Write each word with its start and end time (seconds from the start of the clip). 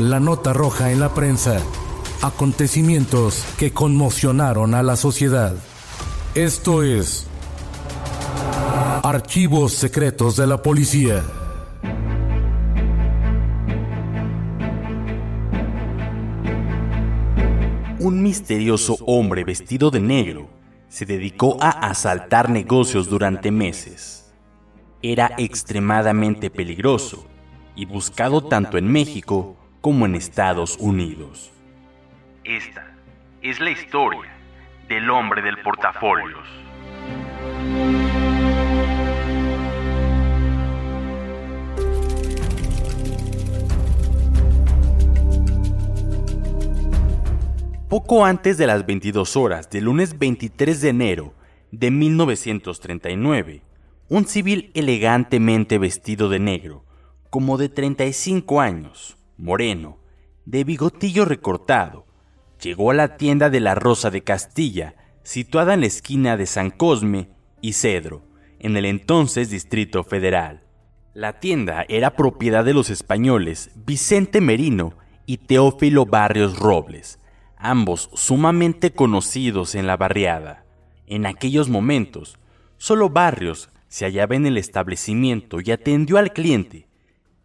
La 0.00 0.18
nota 0.18 0.54
roja 0.54 0.90
en 0.92 0.98
la 0.98 1.12
prensa. 1.12 1.60
Acontecimientos 2.22 3.44
que 3.58 3.70
conmocionaron 3.70 4.74
a 4.74 4.82
la 4.82 4.96
sociedad. 4.96 5.54
Esto 6.34 6.82
es 6.82 7.26
Archivos 9.02 9.74
Secretos 9.74 10.36
de 10.36 10.46
la 10.46 10.62
Policía. 10.62 11.22
Un 17.98 18.22
misterioso 18.22 18.96
hombre 19.04 19.44
vestido 19.44 19.90
de 19.90 20.00
negro 20.00 20.48
se 20.88 21.04
dedicó 21.04 21.58
a 21.60 21.68
asaltar 21.68 22.48
negocios 22.48 23.10
durante 23.10 23.50
meses. 23.50 24.32
Era 25.02 25.32
extremadamente 25.36 26.48
peligroso 26.48 27.26
y 27.76 27.84
buscado 27.84 28.42
tanto 28.42 28.78
en 28.78 28.90
México 28.90 29.58
como 29.80 30.06
en 30.06 30.14
Estados 30.14 30.76
Unidos. 30.78 31.52
Esta 32.44 32.94
es 33.42 33.60
la 33.60 33.70
historia 33.70 34.30
del 34.88 35.08
hombre 35.10 35.42
del 35.42 35.56
portafolios. 35.58 36.46
Poco 47.88 48.24
antes 48.24 48.56
de 48.56 48.68
las 48.68 48.86
22 48.86 49.36
horas 49.36 49.68
del 49.68 49.84
lunes 49.84 50.16
23 50.18 50.80
de 50.80 50.88
enero 50.90 51.34
de 51.72 51.90
1939, 51.90 53.62
un 54.08 54.26
civil 54.26 54.70
elegantemente 54.74 55.78
vestido 55.78 56.28
de 56.28 56.38
negro, 56.38 56.84
como 57.30 57.58
de 57.58 57.68
35 57.68 58.60
años, 58.60 59.16
moreno, 59.40 59.98
de 60.44 60.64
bigotillo 60.64 61.24
recortado, 61.24 62.06
llegó 62.62 62.90
a 62.90 62.94
la 62.94 63.16
tienda 63.16 63.50
de 63.50 63.60
la 63.60 63.74
Rosa 63.74 64.10
de 64.10 64.22
Castilla, 64.22 64.94
situada 65.22 65.74
en 65.74 65.80
la 65.80 65.86
esquina 65.86 66.36
de 66.36 66.46
San 66.46 66.70
Cosme 66.70 67.30
y 67.60 67.72
Cedro, 67.72 68.22
en 68.58 68.76
el 68.76 68.84
entonces 68.84 69.50
Distrito 69.50 70.04
Federal. 70.04 70.62
La 71.14 71.40
tienda 71.40 71.84
era 71.88 72.14
propiedad 72.14 72.64
de 72.64 72.74
los 72.74 72.90
españoles 72.90 73.70
Vicente 73.74 74.40
Merino 74.40 74.94
y 75.26 75.38
Teófilo 75.38 76.06
Barrios 76.06 76.58
Robles, 76.58 77.18
ambos 77.56 78.10
sumamente 78.14 78.92
conocidos 78.92 79.74
en 79.74 79.86
la 79.86 79.96
barriada. 79.96 80.64
En 81.06 81.26
aquellos 81.26 81.68
momentos, 81.68 82.38
solo 82.76 83.10
Barrios 83.10 83.70
se 83.88 84.04
hallaba 84.04 84.36
en 84.36 84.46
el 84.46 84.56
establecimiento 84.56 85.60
y 85.60 85.72
atendió 85.72 86.18
al 86.18 86.32
cliente, 86.32 86.86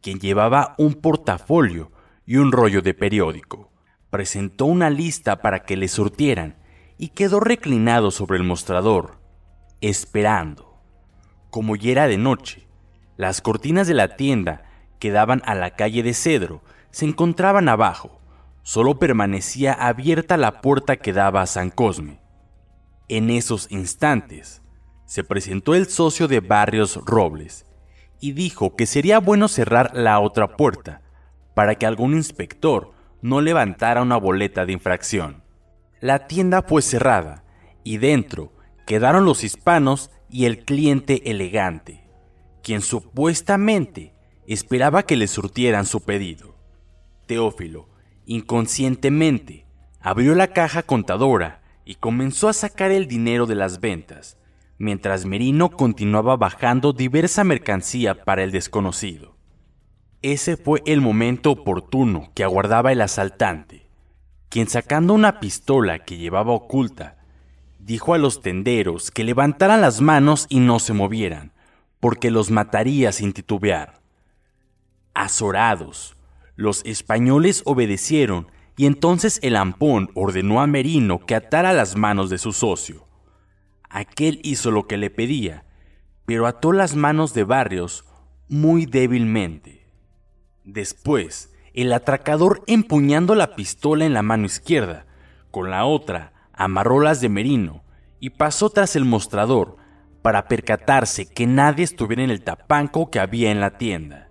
quien 0.06 0.20
llevaba 0.20 0.76
un 0.78 0.94
portafolio 0.94 1.92
y 2.28 2.36
un 2.36 2.52
rollo 2.52 2.84
de 2.84 2.94
periódico. 2.94 3.72
Presentó 4.12 4.66
una 4.66 4.92
lista 4.92 5.42
para 5.42 5.64
que 5.64 5.76
le 5.76 5.88
surtieran 5.88 6.58
y 7.00 7.08
quedó 7.08 7.40
reclinado 7.40 8.12
sobre 8.12 8.38
el 8.38 8.44
mostrador, 8.44 9.18
esperando. 9.82 10.80
Como 11.50 11.76
ya 11.76 11.90
era 11.90 12.08
de 12.08 12.20
noche, 12.20 12.68
las 13.18 13.42
cortinas 13.42 13.88
de 13.88 13.96
la 13.96 14.16
tienda 14.16 14.66
que 15.00 15.10
daban 15.10 15.42
a 15.44 15.56
la 15.56 15.72
calle 15.72 16.04
de 16.04 16.14
Cedro 16.14 16.62
se 16.92 17.06
encontraban 17.06 17.68
abajo, 17.68 18.22
solo 18.62 19.00
permanecía 19.00 19.74
abierta 19.74 20.38
la 20.38 20.62
puerta 20.62 20.98
que 20.98 21.14
daba 21.14 21.42
a 21.42 21.48
San 21.48 21.72
Cosme. 21.72 22.20
En 23.08 23.32
esos 23.32 23.72
instantes, 23.72 24.62
se 25.08 25.24
presentó 25.24 25.74
el 25.74 25.88
socio 25.88 26.28
de 26.28 26.42
Barrios 26.42 27.00
Robles 27.08 27.66
y 28.26 28.32
dijo 28.32 28.76
que 28.76 28.88
sería 28.88 29.20
bueno 29.20 29.48
cerrar 29.48 29.92
la 29.94 30.20
otra 30.20 30.58
puerta 30.58 31.04
para 31.54 31.76
que 31.76 31.86
algún 31.86 32.16
inspector 32.16 32.92
no 33.22 33.40
levantara 33.40 34.02
una 34.02 34.18
boleta 34.18 34.66
de 34.66 34.74
infracción. 34.74 35.44
La 36.02 36.26
tienda 36.26 36.64
fue 36.64 36.82
cerrada 36.82 37.44
y 37.84 37.98
dentro 37.98 38.52
quedaron 38.88 39.26
los 39.26 39.44
hispanos 39.44 40.10
y 40.28 40.46
el 40.46 40.66
cliente 40.66 41.30
elegante, 41.30 42.04
quien 42.64 42.82
supuestamente 42.82 44.16
esperaba 44.48 45.04
que 45.04 45.18
le 45.18 45.28
surtieran 45.28 45.86
su 45.86 46.02
pedido. 46.02 46.56
Teófilo 47.28 47.90
Inconscientemente, 48.26 49.68
abrió 50.02 50.34
la 50.34 50.48
caja 50.48 50.82
contadora 50.82 51.62
y 51.86 51.94
comenzó 51.94 52.50
a 52.50 52.54
sacar 52.54 52.90
el 52.90 53.08
dinero 53.08 53.46
de 53.46 53.54
las 53.54 53.82
ventas, 53.82 54.40
mientras 54.78 55.26
Merino 55.26 55.70
continuaba 55.70 56.36
bajando 56.38 56.94
diversa 56.94 57.44
mercancía 57.44 58.24
para 58.24 58.44
el 58.44 58.52
desconocido. 58.52 59.36
Ese 60.22 60.58
fue 60.58 60.82
el 60.86 61.02
momento 61.02 61.52
oportuno 61.52 62.32
que 62.34 62.44
aguardaba 62.44 62.92
el 62.92 63.02
asaltante, 63.02 63.88
quien 64.50 64.68
sacando 64.68 65.14
una 65.14 65.40
pistola 65.40 66.00
que 66.00 66.18
llevaba 66.18 66.52
oculta, 66.52 67.18
dijo 67.80 68.14
a 68.14 68.18
los 68.18 68.42
tenderos 68.42 69.12
que 69.12 69.24
levantaran 69.24 69.82
las 69.82 70.02
manos 70.02 70.48
y 70.50 70.60
no 70.60 70.80
se 70.80 70.94
movieran, 70.94 71.52
porque 72.00 72.32
los 72.32 72.52
mataría 72.52 73.12
sin 73.12 73.34
titubear. 73.34 74.02
Azorados, 75.14 76.18
los 76.56 76.84
españoles 76.86 77.62
obedecieron 77.66 78.48
y 78.78 78.86
entonces 78.86 79.40
el 79.44 79.56
ampón 79.56 80.10
ordenó 80.16 80.62
a 80.62 80.68
Merino 80.68 81.20
que 81.20 81.36
atara 81.36 81.72
las 81.74 81.96
manos 81.96 82.30
de 82.30 82.38
su 82.38 82.52
socio. 82.52 83.06
Aquel 83.96 84.42
hizo 84.44 84.72
lo 84.72 84.88
que 84.88 84.98
le 84.98 85.10
pedía, 85.10 85.64
pero 86.26 86.48
ató 86.48 86.74
las 86.74 86.98
manos 86.98 87.34
de 87.34 87.46
Barrios 87.46 88.04
muy 88.50 88.86
débilmente. 88.86 89.88
Después, 90.66 91.54
el 91.74 91.94
atracador 91.94 92.62
empuñando 92.68 93.36
la 93.36 93.56
pistola 93.56 94.04
en 94.04 94.14
la 94.14 94.22
mano 94.22 94.48
izquierda, 94.48 95.06
con 95.50 95.72
la 95.72 95.86
otra 95.86 96.34
amarró 96.52 97.00
las 97.00 97.22
de 97.22 97.30
Merino 97.30 97.86
y 98.20 98.32
pasó 98.32 98.70
tras 98.70 98.98
el 98.98 99.06
mostrador 99.06 99.78
para 100.22 100.50
percatarse 100.50 101.26
que 101.26 101.48
nadie 101.48 101.86
estuviera 101.86 102.22
en 102.22 102.32
el 102.32 102.44
tapanco 102.44 103.10
que 103.10 103.22
había 103.22 103.50
en 103.50 103.62
la 103.62 103.78
tienda. 103.78 104.30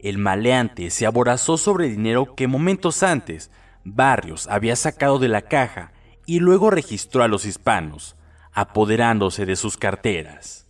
El 0.00 0.18
maleante 0.18 0.90
se 0.90 1.06
aborazó 1.06 1.58
sobre 1.58 1.90
dinero 1.90 2.34
que 2.34 2.48
momentos 2.48 3.04
antes 3.04 3.52
Barrios 3.84 4.48
había 4.48 4.74
sacado 4.74 5.20
de 5.20 5.28
la 5.28 5.42
caja 5.42 5.92
y 6.26 6.40
luego 6.40 6.70
registró 6.70 7.22
a 7.22 7.28
los 7.28 7.44
hispanos, 7.44 8.15
apoderándose 8.56 9.46
de 9.46 9.54
sus 9.54 9.76
carteras. 9.76 10.66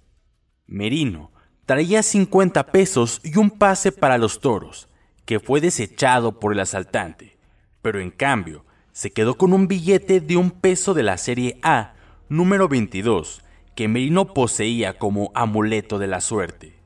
Merino 0.66 1.32
traía 1.64 2.02
50 2.02 2.64
pesos 2.66 3.22
y 3.24 3.38
un 3.38 3.50
pase 3.50 3.90
para 3.90 4.18
los 4.18 4.40
toros, 4.40 4.90
que 5.24 5.40
fue 5.40 5.62
desechado 5.62 6.38
por 6.38 6.52
el 6.52 6.60
asaltante, 6.60 7.38
pero 7.80 7.98
en 8.00 8.10
cambio 8.10 8.66
se 8.92 9.10
quedó 9.10 9.38
con 9.38 9.54
un 9.54 9.68
billete 9.68 10.20
de 10.20 10.36
un 10.36 10.50
peso 10.50 10.92
de 10.92 11.02
la 11.02 11.16
serie 11.16 11.58
A, 11.62 11.94
número 12.28 12.68
22, 12.68 13.42
que 13.74 13.88
Merino 13.88 14.34
poseía 14.34 14.98
como 14.98 15.30
amuleto 15.34 15.98
de 15.98 16.08
la 16.08 16.20
suerte 16.20 16.76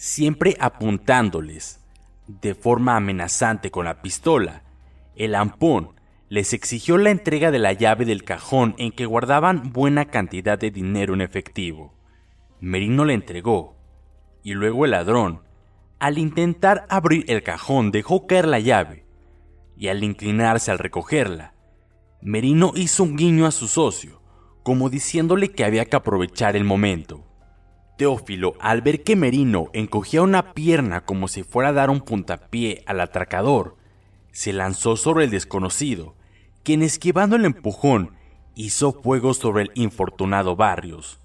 siempre 0.00 0.56
apuntándoles 0.58 1.78
de 2.26 2.54
forma 2.54 2.96
amenazante 2.96 3.70
con 3.70 3.84
la 3.84 4.00
pistola. 4.00 4.62
El 5.14 5.34
ampón 5.34 5.90
les 6.30 6.52
exigió 6.52 6.96
la 6.96 7.10
entrega 7.10 7.50
de 7.50 7.58
la 7.58 7.72
llave 7.72 8.04
del 8.04 8.22
cajón 8.22 8.76
en 8.78 8.92
que 8.92 9.04
guardaban 9.04 9.72
buena 9.72 10.04
cantidad 10.04 10.56
de 10.56 10.70
dinero 10.70 11.12
en 11.12 11.22
efectivo. 11.22 11.92
Merino 12.60 13.04
le 13.04 13.14
entregó, 13.14 13.76
y 14.44 14.54
luego 14.54 14.84
el 14.84 14.92
ladrón, 14.92 15.42
al 15.98 16.18
intentar 16.18 16.86
abrir 16.88 17.24
el 17.26 17.42
cajón, 17.42 17.90
dejó 17.90 18.28
caer 18.28 18.46
la 18.46 18.60
llave, 18.60 19.04
y 19.76 19.88
al 19.88 20.04
inclinarse 20.04 20.70
al 20.70 20.78
recogerla, 20.78 21.54
Merino 22.22 22.74
hizo 22.76 23.02
un 23.02 23.16
guiño 23.16 23.44
a 23.44 23.50
su 23.50 23.66
socio, 23.66 24.22
como 24.62 24.88
diciéndole 24.88 25.50
que 25.50 25.64
había 25.64 25.86
que 25.86 25.96
aprovechar 25.96 26.54
el 26.54 26.62
momento. 26.62 27.26
Teófilo, 27.98 28.54
al 28.60 28.82
ver 28.82 29.02
que 29.02 29.16
Merino 29.16 29.66
encogía 29.72 30.22
una 30.22 30.54
pierna 30.54 31.00
como 31.00 31.26
si 31.26 31.42
fuera 31.42 31.70
a 31.70 31.72
dar 31.72 31.90
un 31.90 32.02
puntapié 32.02 32.84
al 32.86 33.00
atracador, 33.00 33.76
se 34.30 34.52
lanzó 34.52 34.96
sobre 34.96 35.24
el 35.24 35.30
desconocido 35.32 36.19
quien 36.62 36.82
esquivando 36.82 37.36
el 37.36 37.44
empujón 37.44 38.16
hizo 38.54 38.92
fuego 38.92 39.34
sobre 39.34 39.64
el 39.64 39.70
infortunado 39.74 40.56
Barrios, 40.56 41.18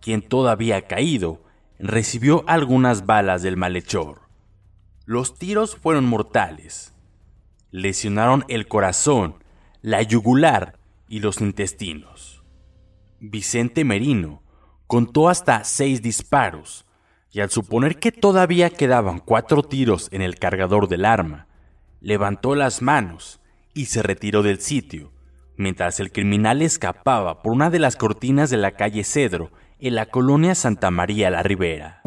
quien 0.00 0.22
todavía 0.22 0.86
caído 0.86 1.42
recibió 1.78 2.44
algunas 2.46 3.06
balas 3.06 3.42
del 3.42 3.56
malhechor. 3.56 4.22
Los 5.04 5.38
tiros 5.38 5.76
fueron 5.76 6.06
mortales. 6.06 6.94
Lesionaron 7.70 8.44
el 8.48 8.68
corazón, 8.68 9.42
la 9.82 10.02
yugular 10.02 10.78
y 11.08 11.20
los 11.20 11.40
intestinos. 11.40 12.42
Vicente 13.18 13.84
Merino 13.84 14.42
contó 14.86 15.28
hasta 15.28 15.64
seis 15.64 16.02
disparos 16.02 16.86
y 17.32 17.40
al 17.40 17.50
suponer 17.50 17.98
que 17.98 18.12
todavía 18.12 18.70
quedaban 18.70 19.20
cuatro 19.20 19.62
tiros 19.62 20.08
en 20.10 20.22
el 20.22 20.38
cargador 20.38 20.88
del 20.88 21.04
arma, 21.04 21.46
levantó 22.00 22.54
las 22.54 22.82
manos 22.82 23.39
y 23.80 23.86
se 23.86 24.02
retiró 24.02 24.42
del 24.42 24.60
sitio, 24.60 25.10
mientras 25.56 26.00
el 26.00 26.12
criminal 26.12 26.60
escapaba 26.60 27.40
por 27.40 27.54
una 27.54 27.70
de 27.70 27.78
las 27.78 27.96
cortinas 27.96 28.50
de 28.50 28.58
la 28.58 28.72
calle 28.72 29.04
Cedro 29.04 29.52
en 29.78 29.94
la 29.94 30.04
colonia 30.04 30.54
Santa 30.54 30.90
María 30.90 31.30
la 31.30 31.42
Ribera. 31.42 32.02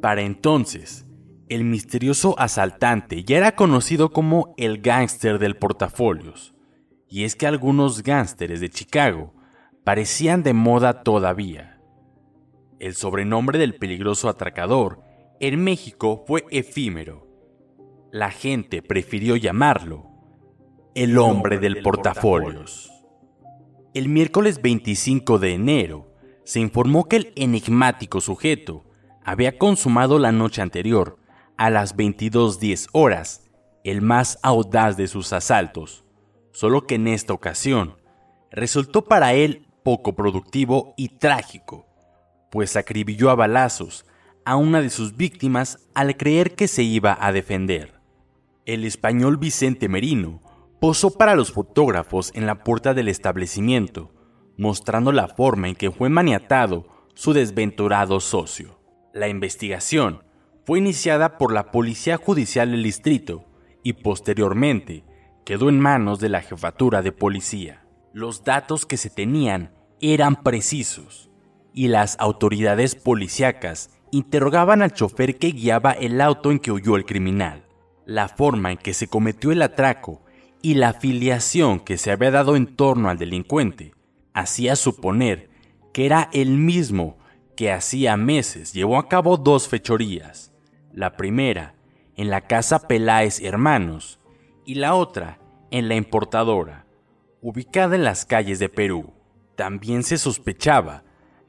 Para 0.00 0.22
entonces, 0.22 1.04
el 1.48 1.64
misterioso 1.64 2.38
asaltante 2.38 3.24
ya 3.24 3.38
era 3.38 3.56
conocido 3.56 4.12
como 4.12 4.54
el 4.56 4.80
gángster 4.80 5.40
del 5.40 5.56
portafolios, 5.56 6.54
y 7.08 7.24
es 7.24 7.34
que 7.34 7.48
algunos 7.48 8.04
gángsteres 8.04 8.60
de 8.60 8.70
Chicago 8.70 9.34
parecían 9.82 10.44
de 10.44 10.52
moda 10.52 11.02
todavía 11.02 11.75
el 12.78 12.94
sobrenombre 12.94 13.58
del 13.58 13.74
peligroso 13.76 14.28
atracador 14.28 15.00
en 15.40 15.62
México 15.62 16.24
fue 16.26 16.44
efímero. 16.50 17.26
La 18.12 18.30
gente 18.30 18.82
prefirió 18.82 19.36
llamarlo 19.36 20.10
el 20.94 21.18
hombre 21.18 21.58
del 21.58 21.82
portafolios. 21.82 22.90
El 23.92 24.08
miércoles 24.08 24.62
25 24.62 25.38
de 25.38 25.52
enero 25.54 26.14
se 26.44 26.60
informó 26.60 27.08
que 27.08 27.16
el 27.16 27.32
enigmático 27.36 28.20
sujeto 28.20 28.84
había 29.24 29.58
consumado 29.58 30.18
la 30.18 30.32
noche 30.32 30.62
anterior, 30.62 31.18
a 31.58 31.70
las 31.70 31.96
22.10 31.96 32.88
horas, 32.92 33.50
el 33.82 34.02
más 34.02 34.38
audaz 34.42 34.96
de 34.96 35.08
sus 35.08 35.32
asaltos, 35.32 36.04
solo 36.52 36.86
que 36.86 36.96
en 36.96 37.08
esta 37.08 37.32
ocasión 37.32 37.96
resultó 38.50 39.04
para 39.04 39.34
él 39.34 39.66
poco 39.82 40.14
productivo 40.14 40.94
y 40.96 41.18
trágico 41.18 41.86
pues 42.56 42.74
acribilló 42.76 43.28
a 43.28 43.34
balazos 43.34 44.06
a 44.46 44.56
una 44.56 44.80
de 44.80 44.88
sus 44.88 45.18
víctimas 45.18 45.78
al 45.92 46.16
creer 46.16 46.54
que 46.54 46.68
se 46.68 46.82
iba 46.82 47.14
a 47.20 47.30
defender. 47.30 48.00
El 48.64 48.86
español 48.86 49.36
Vicente 49.36 49.90
Merino 49.90 50.40
posó 50.80 51.10
para 51.18 51.34
los 51.34 51.52
fotógrafos 51.52 52.32
en 52.34 52.46
la 52.46 52.64
puerta 52.64 52.94
del 52.94 53.08
establecimiento, 53.08 54.10
mostrando 54.56 55.12
la 55.12 55.28
forma 55.28 55.68
en 55.68 55.74
que 55.74 55.90
fue 55.90 56.08
maniatado 56.08 56.86
su 57.12 57.34
desventurado 57.34 58.20
socio. 58.20 58.80
La 59.12 59.28
investigación 59.28 60.24
fue 60.64 60.78
iniciada 60.78 61.36
por 61.36 61.52
la 61.52 61.70
Policía 61.70 62.16
Judicial 62.16 62.70
del 62.70 62.84
Distrito 62.84 63.44
y 63.82 63.92
posteriormente 63.92 65.04
quedó 65.44 65.68
en 65.68 65.78
manos 65.78 66.20
de 66.20 66.30
la 66.30 66.40
Jefatura 66.40 67.02
de 67.02 67.12
Policía. 67.12 67.84
Los 68.14 68.44
datos 68.44 68.86
que 68.86 68.96
se 68.96 69.10
tenían 69.10 69.74
eran 70.00 70.42
precisos 70.42 71.26
y 71.76 71.88
las 71.88 72.16
autoridades 72.18 72.94
policíacas 72.94 73.90
interrogaban 74.10 74.80
al 74.80 74.94
chofer 74.94 75.36
que 75.36 75.50
guiaba 75.50 75.92
el 75.92 76.22
auto 76.22 76.50
en 76.50 76.58
que 76.58 76.72
huyó 76.72 76.96
el 76.96 77.04
criminal, 77.04 77.66
la 78.06 78.28
forma 78.28 78.72
en 78.72 78.78
que 78.78 78.94
se 78.94 79.08
cometió 79.08 79.52
el 79.52 79.60
atraco 79.60 80.22
y 80.62 80.74
la 80.74 80.88
afiliación 80.88 81.80
que 81.80 81.98
se 81.98 82.10
había 82.10 82.30
dado 82.30 82.56
en 82.56 82.74
torno 82.74 83.10
al 83.10 83.18
delincuente 83.18 83.92
hacía 84.32 84.74
suponer 84.74 85.50
que 85.92 86.06
era 86.06 86.30
el 86.32 86.56
mismo 86.56 87.18
que 87.56 87.70
hacía 87.70 88.16
meses 88.16 88.72
llevó 88.72 88.98
a 88.98 89.08
cabo 89.08 89.36
dos 89.36 89.68
fechorías, 89.68 90.54
la 90.94 91.18
primera 91.18 91.74
en 92.16 92.30
la 92.30 92.40
casa 92.40 92.88
Peláez 92.88 93.42
Hermanos 93.42 94.18
y 94.64 94.76
la 94.76 94.94
otra 94.94 95.40
en 95.70 95.88
la 95.88 95.94
importadora, 95.94 96.86
ubicada 97.42 97.96
en 97.96 98.04
las 98.04 98.24
calles 98.24 98.58
de 98.60 98.70
Perú. 98.70 99.12
También 99.56 100.04
se 100.04 100.16
sospechaba 100.16 101.04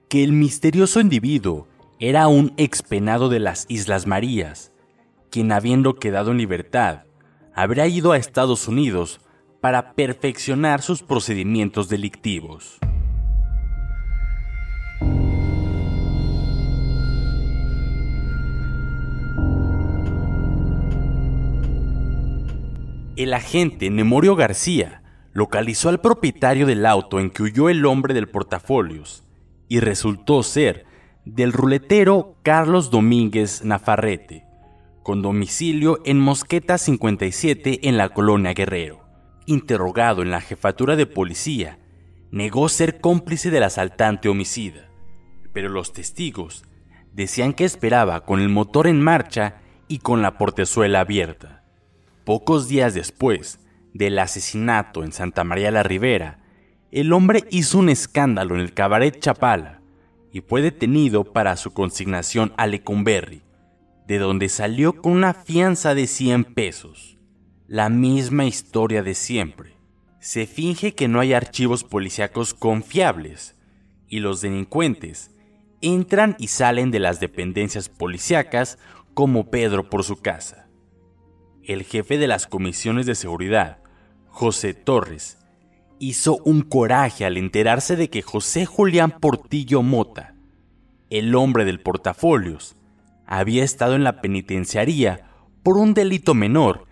que 0.10 0.24
el 0.24 0.32
misterioso 0.32 1.02
individuo 1.02 1.68
era 2.00 2.30
un 2.30 2.54
expenado 2.56 3.28
de 3.28 3.40
las 3.40 3.66
Islas 3.68 4.08
Marías, 4.08 4.72
quien 5.30 5.52
habiendo 5.52 5.96
quedado 5.96 6.32
en 6.32 6.38
libertad, 6.38 7.04
habría 7.54 7.88
ido 7.88 8.14
a 8.14 8.18
Estados 8.18 8.70
Unidos 8.70 9.20
para 9.60 9.94
perfeccionar 9.94 10.82
sus 10.82 11.04
procedimientos 11.04 11.90
delictivos. 11.90 12.78
El 23.18 23.34
agente 23.34 23.90
Nemorio 23.90 24.36
García 24.36 25.02
localizó 25.34 25.90
al 25.90 26.00
propietario 26.00 26.66
del 26.66 26.86
auto 26.86 27.20
en 27.20 27.30
que 27.30 27.44
huyó 27.44 27.68
el 27.68 27.86
hombre 27.86 28.14
del 28.14 28.30
portafolios 28.30 29.27
y 29.68 29.80
resultó 29.80 30.44
ser 30.44 30.86
del 31.26 31.52
ruletero 31.52 32.38
Carlos 32.44 32.90
Domínguez 32.90 33.64
Nafarrete, 33.64 34.46
con 35.04 35.22
domicilio 35.22 36.00
en 36.06 36.20
Mosqueta 36.20 36.78
57 36.78 37.88
en 37.88 37.98
la 37.98 38.10
colonia 38.10 38.54
Guerrero. 38.54 39.06
Interrogado 39.46 40.22
en 40.22 40.32
la 40.32 40.42
jefatura 40.42 40.96
de 40.96 41.06
policía, 41.06 41.80
negó 42.32 42.70
ser 42.70 43.00
cómplice 43.00 43.50
del 43.50 43.64
asaltante 43.64 44.30
homicida, 44.30 44.90
pero 45.54 45.70
los 45.70 45.94
testigos 45.94 46.64
decían 47.14 47.54
que 47.54 47.66
esperaba 47.66 48.26
con 48.26 48.40
el 48.40 48.50
motor 48.50 48.88
en 48.88 49.02
marcha 49.02 49.62
y 49.88 50.00
con 50.00 50.22
la 50.22 50.38
portezuela 50.38 51.00
abierta. 51.00 51.64
Pocos 52.26 52.68
días 52.68 52.94
después 52.94 53.60
del 53.94 54.20
asesinato 54.20 55.04
en 55.04 55.12
Santa 55.12 55.44
María 55.44 55.72
la 55.72 55.84
Ribera, 55.84 56.40
el 56.92 57.12
hombre 57.12 57.44
hizo 57.52 57.80
un 57.80 57.90
escándalo 57.90 58.56
en 58.56 58.62
el 58.62 58.74
cabaret 58.74 59.20
Chapala 59.20 59.82
y 60.32 60.42
fue 60.42 60.62
detenido 60.62 61.26
para 61.26 61.58
su 61.58 61.74
consignación 61.74 62.54
a 62.58 62.68
Lecumberri, 62.68 63.42
de 64.08 64.20
donde 64.20 64.50
salió 64.50 65.02
con 65.02 65.12
una 65.14 65.34
fianza 65.34 65.94
de 65.96 66.08
100 66.08 66.46
pesos. 66.46 67.18
La 67.68 67.90
misma 67.90 68.46
historia 68.46 69.04
de 69.04 69.14
siempre. 69.14 69.76
Se 70.20 70.46
finge 70.46 70.96
que 70.96 71.08
no 71.08 71.20
hay 71.20 71.34
archivos 71.34 71.84
policíacos 71.84 72.54
confiables 72.54 73.56
y 74.08 74.20
los 74.20 74.42
delincuentes 74.42 75.32
entran 75.82 76.36
y 76.40 76.48
salen 76.48 76.92
de 76.92 77.00
las 77.00 77.20
dependencias 77.20 77.90
policíacas 77.90 78.80
como 79.14 79.50
Pedro 79.50 79.90
por 79.90 80.04
su 80.04 80.22
casa. 80.22 80.68
El 81.64 81.84
jefe 81.84 82.18
de 82.18 82.28
las 82.28 82.48
comisiones 82.48 83.06
de 83.06 83.16
seguridad, 83.16 83.80
José 84.28 84.74
Torres, 84.74 85.38
hizo 86.00 86.38
un 86.46 86.62
coraje 86.62 87.26
al 87.26 87.38
enterarse 87.38 87.96
de 87.96 88.10
que 88.10 88.22
José 88.22 88.66
Julián 88.66 89.20
Portillo 89.20 89.82
Mota, 89.82 90.36
el 91.10 91.36
hombre 91.36 91.66
del 91.66 91.80
portafolios, 91.80 92.76
había 93.26 93.64
estado 93.64 93.96
en 93.96 94.04
la 94.04 94.22
penitenciaría 94.22 95.30
por 95.64 95.78
un 95.78 95.94
delito 95.94 96.34
menor 96.34 96.86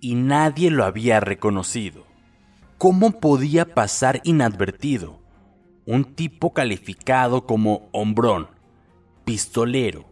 y 0.00 0.14
nadie 0.14 0.70
lo 0.70 0.84
había 0.84 1.20
reconocido. 1.20 2.06
¿Cómo 2.78 3.20
podía 3.20 3.74
pasar 3.74 4.20
inadvertido 4.24 5.20
un 5.86 6.14
tipo 6.14 6.52
calificado 6.52 7.46
como 7.46 7.88
hombrón, 7.92 8.48
pistolero, 9.24 10.04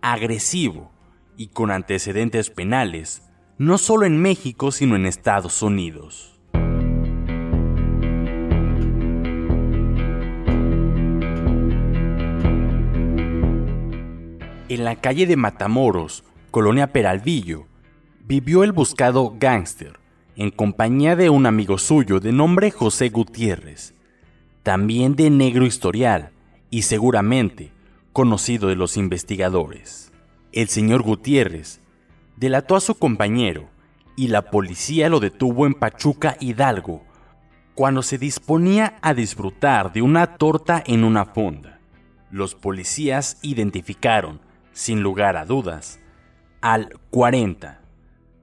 agresivo 0.00 0.92
y 1.36 1.48
con 1.48 1.70
antecedentes 1.70 2.50
penales, 2.50 3.22
no 3.58 3.78
solo 3.78 4.06
en 4.06 4.20
México 4.20 4.72
sino 4.72 4.96
en 4.96 5.06
Estados 5.06 5.62
Unidos? 5.62 6.31
En 14.72 14.84
la 14.84 14.96
calle 14.96 15.26
de 15.26 15.36
Matamoros, 15.36 16.24
Colonia 16.50 16.94
Peralvillo, 16.94 17.66
vivió 18.24 18.64
el 18.64 18.72
buscado 18.72 19.34
gángster, 19.38 19.98
en 20.34 20.50
compañía 20.50 21.14
de 21.14 21.28
un 21.28 21.44
amigo 21.44 21.76
suyo 21.76 22.20
de 22.20 22.32
nombre 22.32 22.70
José 22.70 23.10
Gutiérrez, 23.10 23.92
también 24.62 25.14
de 25.14 25.28
negro 25.28 25.66
historial 25.66 26.30
y 26.70 26.82
seguramente 26.82 27.70
conocido 28.14 28.70
de 28.70 28.76
los 28.76 28.96
investigadores. 28.96 30.10
El 30.52 30.68
señor 30.68 31.02
Gutiérrez 31.02 31.82
delató 32.38 32.74
a 32.74 32.80
su 32.80 32.94
compañero 32.94 33.68
y 34.16 34.28
la 34.28 34.50
policía 34.50 35.10
lo 35.10 35.20
detuvo 35.20 35.66
en 35.66 35.74
Pachuca 35.74 36.38
Hidalgo 36.40 37.04
cuando 37.74 38.00
se 38.02 38.16
disponía 38.16 38.96
a 39.02 39.12
disfrutar 39.12 39.92
de 39.92 40.00
una 40.00 40.38
torta 40.38 40.82
en 40.86 41.04
una 41.04 41.26
fonda. 41.26 41.78
Los 42.30 42.54
policías 42.54 43.36
identificaron, 43.42 44.40
sin 44.72 45.02
lugar 45.02 45.36
a 45.36 45.44
dudas, 45.44 46.00
al 46.60 46.98
40, 47.10 47.80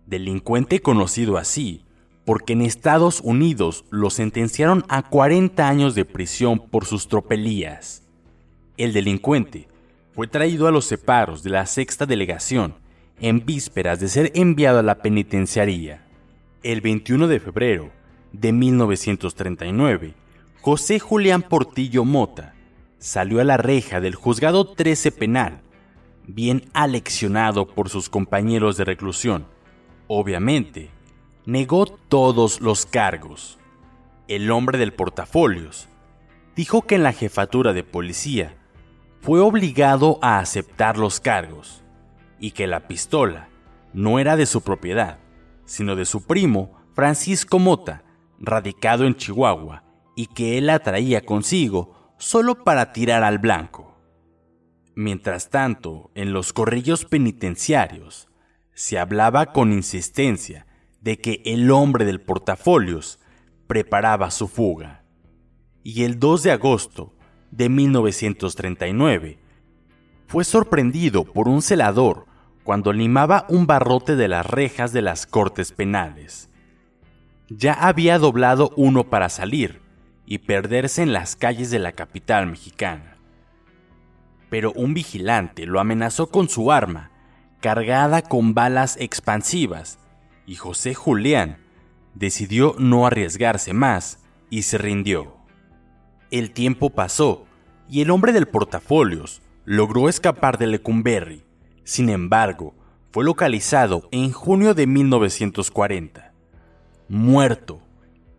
delincuente 0.06 0.82
conocido 0.82 1.38
así 1.38 1.86
porque 2.30 2.54
en 2.54 2.62
Estados 2.62 3.22
Unidos 3.22 3.86
lo 3.90 4.12
sentenciaron 4.12 4.86
a 4.88 5.02
40 5.02 5.68
años 5.68 5.96
de 5.96 6.06
prisión 6.06 6.60
por 6.60 6.86
sus 6.86 7.08
tropelías. 7.08 8.04
El 8.78 8.94
delincuente 8.94 9.68
fue 10.14 10.28
traído 10.28 10.68
a 10.68 10.72
los 10.72 10.86
separos 10.86 11.42
de 11.42 11.50
la 11.50 11.66
sexta 11.66 12.06
delegación 12.06 12.76
en 13.20 13.48
vísperas 13.48 14.00
de 14.00 14.10
ser 14.10 14.32
enviado 14.36 14.78
a 14.78 14.84
la 14.84 15.02
penitenciaría. 15.02 16.06
El 16.62 16.82
21 16.82 17.28
de 17.28 17.40
febrero 17.40 17.90
de 18.32 18.54
1939, 18.54 20.14
José 20.62 21.00
Julián 21.00 21.42
Portillo 21.42 22.06
Mota 22.06 22.54
salió 23.00 23.42
a 23.42 23.44
la 23.44 23.58
reja 23.58 24.02
del 24.02 24.14
juzgado 24.14 24.66
13 24.76 25.12
penal, 25.14 25.62
bien 26.34 26.70
aleccionado 26.74 27.68
por 27.68 27.90
sus 27.90 28.08
compañeros 28.10 28.78
de 28.78 28.86
reclusión. 28.86 29.48
Obviamente, 30.08 30.92
negó 31.46 31.86
todos 31.86 32.62
los 32.62 32.86
cargos. 32.86 33.58
El 34.28 34.52
hombre 34.52 34.78
del 34.78 34.94
portafolios 34.94 35.90
dijo 36.56 36.84
que 36.84 36.96
en 36.96 37.04
la 37.04 37.14
jefatura 37.14 37.74
de 37.74 37.84
policía 37.84 38.56
fue 39.22 39.40
obligado 39.40 40.20
a 40.22 40.40
aceptar 40.40 40.98
los 40.98 41.20
cargos 41.20 41.84
y 42.40 42.52
que 42.52 42.68
la 42.68 42.88
pistola 42.88 43.50
no 43.94 44.20
era 44.20 44.36
de 44.36 44.46
su 44.46 44.62
propiedad, 44.62 45.18
sino 45.66 45.96
de 45.96 46.06
su 46.06 46.26
primo 46.26 46.78
Francisco 46.94 47.58
Mota, 47.58 48.04
radicado 48.40 49.06
en 49.06 49.16
Chihuahua, 49.16 49.84
y 50.16 50.28
que 50.28 50.58
él 50.58 50.68
la 50.68 50.80
traía 50.80 51.22
consigo 51.22 52.14
solo 52.18 52.64
para 52.64 52.92
tirar 52.94 53.24
al 53.24 53.40
blanco. 53.40 53.89
Mientras 55.02 55.50
tanto, 55.50 56.12
en 56.14 56.34
los 56.34 56.52
corrillos 56.52 57.06
penitenciarios, 57.06 58.28
se 58.74 59.00
hablaba 59.00 59.54
con 59.54 59.72
insistencia 59.72 60.68
de 61.00 61.18
que 61.18 61.42
el 61.46 61.72
hombre 61.72 62.04
del 62.04 62.20
portafolios 62.20 63.18
preparaba 63.66 64.30
su 64.30 64.50
fuga. 64.50 65.06
Y 65.84 66.04
el 66.04 66.20
2 66.20 66.44
de 66.44 66.52
agosto 66.52 67.16
de 67.50 67.70
1939 67.70 69.40
fue 70.28 70.44
sorprendido 70.44 71.24
por 71.24 71.48
un 71.48 71.62
celador 71.62 72.26
cuando 72.66 72.92
limaba 72.92 73.46
un 73.48 73.68
barrote 73.68 74.18
de 74.18 74.28
las 74.28 74.46
rejas 74.46 74.92
de 74.92 75.02
las 75.02 75.26
cortes 75.26 75.72
penales. 75.72 76.50
Ya 77.48 77.72
había 77.72 78.20
doblado 78.20 78.74
uno 78.76 79.06
para 79.06 79.30
salir 79.30 79.80
y 80.26 80.40
perderse 80.40 81.04
en 81.04 81.14
las 81.14 81.38
calles 81.38 81.72
de 81.72 81.80
la 81.80 81.94
capital 81.94 82.48
mexicana. 82.48 83.09
Pero 84.50 84.72
un 84.74 84.94
vigilante 84.94 85.66
lo 85.66 85.80
amenazó 85.80 86.30
con 86.30 86.50
su 86.50 86.72
arma, 86.72 87.12
cargada 87.62 88.22
con 88.22 88.54
balas 88.54 88.98
expansivas, 89.00 90.00
y 90.46 90.56
José 90.56 90.94
Julián 90.96 91.58
decidió 92.16 92.76
no 92.80 93.06
arriesgarse 93.06 93.74
más 93.74 94.20
y 94.50 94.64
se 94.64 94.78
rindió. 94.78 95.38
El 96.32 96.52
tiempo 96.52 96.90
pasó 96.90 97.46
y 97.90 98.02
el 98.02 98.12
hombre 98.12 98.32
del 98.32 98.48
portafolios 98.48 99.42
logró 99.66 100.10
escapar 100.10 100.58
de 100.58 100.68
Lecumberri. 100.68 101.44
Sin 101.84 102.10
embargo, 102.10 102.76
fue 103.12 103.24
localizado 103.24 104.08
en 104.12 104.32
junio 104.32 104.76
de 104.76 104.86
1940, 104.86 106.34
muerto 107.08 107.82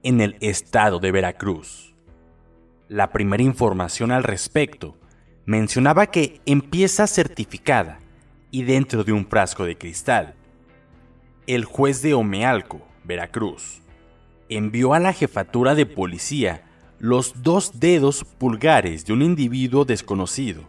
en 0.02 0.20
el 0.20 0.36
estado 0.40 1.00
de 1.00 1.10
Veracruz. 1.10 1.94
La 2.88 3.10
primera 3.10 3.42
información 3.42 4.12
al 4.12 4.22
respecto 4.22 4.96
mencionaba 5.46 6.06
que 6.06 6.40
en 6.46 6.60
pieza 6.60 7.06
certificada 7.06 7.98
y 8.50 8.62
dentro 8.62 9.04
de 9.04 9.12
un 9.12 9.26
frasco 9.26 9.64
de 9.64 9.76
cristal 9.76 10.34
el 11.46 11.64
juez 11.64 12.00
de 12.02 12.14
Omealco, 12.14 12.80
Veracruz, 13.02 13.82
envió 14.48 14.94
a 14.94 15.00
la 15.00 15.12
jefatura 15.12 15.74
de 15.74 15.84
policía 15.84 16.62
los 17.00 17.42
dos 17.42 17.80
dedos 17.80 18.24
pulgares 18.24 19.04
de 19.04 19.12
un 19.12 19.22
individuo 19.22 19.84
desconocido, 19.84 20.68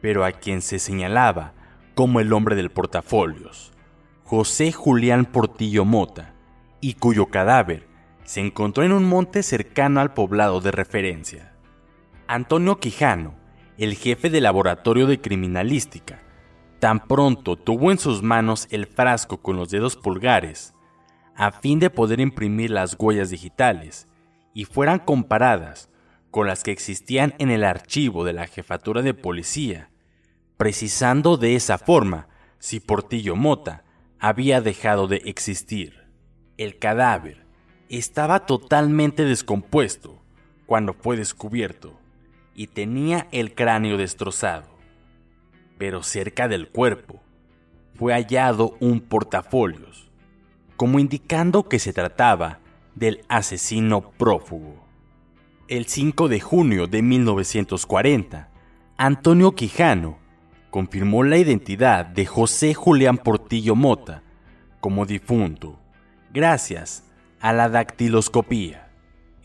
pero 0.00 0.24
a 0.24 0.32
quien 0.32 0.62
se 0.62 0.78
señalaba 0.78 1.52
como 1.94 2.20
el 2.20 2.32
hombre 2.32 2.56
del 2.56 2.70
portafolios, 2.70 3.72
José 4.24 4.72
Julián 4.72 5.26
Portillo 5.26 5.84
Mota, 5.84 6.32
y 6.80 6.94
cuyo 6.94 7.26
cadáver 7.26 7.86
se 8.24 8.40
encontró 8.40 8.84
en 8.84 8.92
un 8.92 9.04
monte 9.04 9.42
cercano 9.42 10.00
al 10.00 10.14
poblado 10.14 10.60
de 10.60 10.70
referencia. 10.70 11.52
Antonio 12.28 12.78
Quijano, 12.78 13.34
el 13.78 13.94
jefe 13.94 14.28
del 14.28 14.42
laboratorio 14.42 15.06
de 15.06 15.20
criminalística, 15.20 16.22
Tan 16.78 17.00
pronto 17.00 17.56
tuvo 17.56 17.90
en 17.90 17.98
sus 17.98 18.22
manos 18.22 18.68
el 18.70 18.86
frasco 18.86 19.38
con 19.38 19.56
los 19.56 19.68
dedos 19.70 19.96
pulgares, 19.96 20.74
a 21.34 21.50
fin 21.50 21.80
de 21.80 21.90
poder 21.90 22.20
imprimir 22.20 22.70
las 22.70 22.96
huellas 22.98 23.30
digitales 23.30 24.06
y 24.54 24.64
fueran 24.64 25.00
comparadas 25.00 25.90
con 26.30 26.46
las 26.46 26.62
que 26.62 26.70
existían 26.70 27.34
en 27.38 27.50
el 27.50 27.64
archivo 27.64 28.24
de 28.24 28.32
la 28.32 28.46
jefatura 28.46 29.02
de 29.02 29.14
policía, 29.14 29.90
precisando 30.56 31.36
de 31.36 31.56
esa 31.56 31.78
forma 31.78 32.28
si 32.58 32.78
Portillo 32.78 33.34
Mota 33.34 33.84
había 34.20 34.60
dejado 34.60 35.08
de 35.08 35.16
existir. 35.24 36.06
El 36.58 36.78
cadáver 36.78 37.44
estaba 37.88 38.46
totalmente 38.46 39.24
descompuesto 39.24 40.22
cuando 40.66 40.92
fue 40.92 41.16
descubierto 41.16 41.98
y 42.58 42.66
tenía 42.66 43.28
el 43.32 43.54
cráneo 43.54 43.96
destrozado 43.96 44.78
pero 45.78 46.02
cerca 46.02 46.48
del 46.48 46.68
cuerpo 46.68 47.20
fue 47.94 48.12
hallado 48.12 48.76
un 48.80 49.00
portafolios, 49.00 50.10
como 50.76 50.98
indicando 50.98 51.68
que 51.68 51.78
se 51.78 51.92
trataba 51.92 52.58
del 52.94 53.24
asesino 53.28 54.10
prófugo. 54.10 54.84
El 55.68 55.86
5 55.86 56.28
de 56.28 56.40
junio 56.40 56.86
de 56.86 57.02
1940, 57.02 58.50
Antonio 58.96 59.52
Quijano 59.52 60.18
confirmó 60.70 61.22
la 61.22 61.38
identidad 61.38 62.04
de 62.04 62.26
José 62.26 62.74
Julián 62.74 63.18
Portillo 63.18 63.74
Mota 63.74 64.22
como 64.80 65.06
difunto, 65.06 65.78
gracias 66.32 67.04
a 67.40 67.52
la 67.52 67.68
dactiloscopía. 67.68 68.90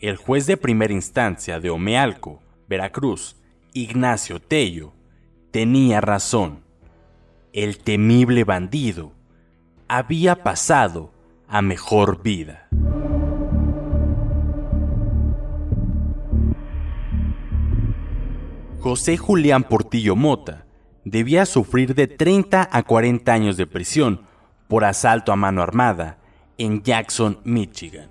El 0.00 0.16
juez 0.16 0.46
de 0.46 0.56
primera 0.56 0.92
instancia 0.92 1.60
de 1.60 1.70
Omealco, 1.70 2.43
Veracruz, 2.68 3.36
Ignacio 3.72 4.40
Tello, 4.40 4.92
tenía 5.50 6.00
razón. 6.00 6.64
El 7.52 7.78
temible 7.78 8.44
bandido 8.44 9.12
había 9.88 10.42
pasado 10.42 11.12
a 11.46 11.62
mejor 11.62 12.22
vida. 12.22 12.68
José 18.80 19.16
Julián 19.16 19.64
Portillo 19.64 20.16
Mota 20.16 20.66
debía 21.04 21.46
sufrir 21.46 21.94
de 21.94 22.06
30 22.06 22.68
a 22.70 22.82
40 22.82 23.32
años 23.32 23.56
de 23.56 23.66
prisión 23.66 24.22
por 24.68 24.84
asalto 24.84 25.32
a 25.32 25.36
mano 25.36 25.62
armada 25.62 26.18
en 26.58 26.82
Jackson, 26.82 27.40
Michigan. 27.44 28.10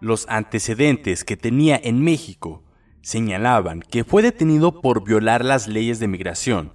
Los 0.00 0.26
antecedentes 0.28 1.24
que 1.24 1.36
tenía 1.36 1.80
en 1.82 2.02
México 2.02 2.62
señalaban 3.02 3.80
que 3.80 4.04
fue 4.04 4.22
detenido 4.22 4.80
por 4.80 5.04
violar 5.04 5.44
las 5.44 5.68
leyes 5.68 5.98
de 5.98 6.08
migración 6.08 6.72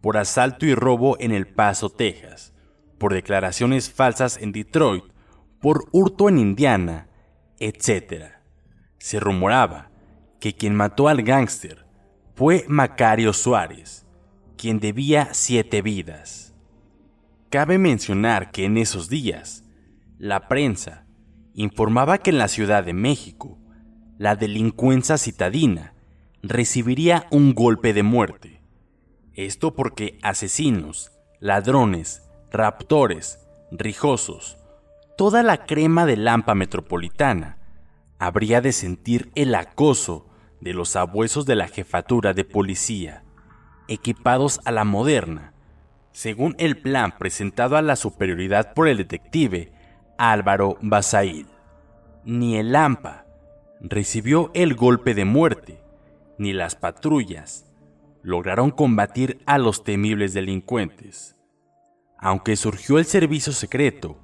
por 0.00 0.16
asalto 0.16 0.66
y 0.66 0.74
robo 0.74 1.16
en 1.18 1.32
El 1.32 1.46
Paso, 1.46 1.90
Texas, 1.90 2.54
por 2.98 3.12
declaraciones 3.12 3.90
falsas 3.90 4.38
en 4.38 4.52
Detroit, 4.52 5.04
por 5.60 5.86
hurto 5.92 6.28
en 6.28 6.38
Indiana, 6.38 7.08
etc. 7.58 8.32
Se 8.98 9.18
rumoraba 9.18 9.90
que 10.40 10.54
quien 10.54 10.74
mató 10.74 11.08
al 11.08 11.22
gángster 11.22 11.86
fue 12.34 12.64
Macario 12.68 13.32
Suárez, 13.32 14.06
quien 14.56 14.78
debía 14.78 15.30
siete 15.32 15.82
vidas. 15.82 16.54
Cabe 17.50 17.78
mencionar 17.78 18.50
que 18.50 18.64
en 18.64 18.76
esos 18.76 19.08
días, 19.08 19.64
la 20.18 20.48
prensa 20.48 21.06
informaba 21.54 22.18
que 22.18 22.30
en 22.30 22.38
la 22.38 22.48
Ciudad 22.48 22.84
de 22.84 22.92
México, 22.92 23.58
la 24.18 24.34
delincuencia 24.34 25.16
citadina 25.16 25.94
recibiría 26.42 27.28
un 27.30 27.54
golpe 27.54 27.92
de 27.92 28.02
muerte 28.02 28.60
Esto 29.34 29.76
porque 29.76 30.18
asesinos, 30.22 31.12
ladrones, 31.38 32.28
raptores, 32.50 33.46
rijosos, 33.70 34.58
toda 35.16 35.44
la 35.44 35.66
crema 35.66 36.04
de 36.04 36.16
Lampa 36.16 36.56
metropolitana 36.56 37.58
habría 38.18 38.60
de 38.60 38.72
sentir 38.72 39.30
el 39.36 39.54
acoso 39.54 40.26
de 40.60 40.74
los 40.74 40.96
abuesos 40.96 41.46
de 41.46 41.54
la 41.54 41.68
jefatura 41.68 42.34
de 42.34 42.44
policía, 42.44 43.22
equipados 43.86 44.60
a 44.64 44.72
la 44.72 44.82
moderna, 44.82 45.52
según 46.10 46.56
el 46.58 46.76
plan 46.76 47.14
presentado 47.16 47.76
a 47.76 47.82
la 47.82 47.94
superioridad 47.94 48.74
por 48.74 48.88
el 48.88 48.96
detective 48.96 49.72
Álvaro 50.18 50.76
Basail. 50.80 51.46
Ni 52.24 52.56
el 52.56 52.72
Lampa 52.72 53.27
recibió 53.80 54.50
el 54.54 54.74
golpe 54.74 55.14
de 55.14 55.24
muerte, 55.24 55.80
ni 56.38 56.52
las 56.52 56.76
patrullas 56.76 57.64
lograron 58.22 58.70
combatir 58.70 59.40
a 59.46 59.58
los 59.58 59.84
temibles 59.84 60.34
delincuentes. 60.34 61.36
Aunque 62.18 62.56
surgió 62.56 62.98
el 62.98 63.04
servicio 63.04 63.52
secreto 63.52 64.18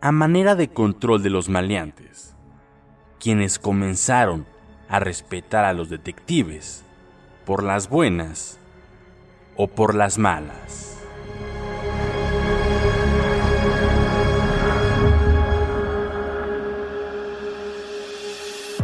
a 0.00 0.12
manera 0.12 0.54
de 0.54 0.68
control 0.68 1.22
de 1.22 1.30
los 1.30 1.48
maleantes, 1.48 2.36
quienes 3.18 3.58
comenzaron 3.58 4.46
a 4.88 5.00
respetar 5.00 5.64
a 5.64 5.72
los 5.72 5.88
detectives 5.88 6.84
por 7.44 7.62
las 7.62 7.88
buenas 7.88 8.58
o 9.56 9.66
por 9.66 9.94
las 9.94 10.18
malas. 10.18 10.87